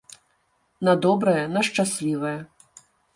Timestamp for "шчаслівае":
1.67-2.35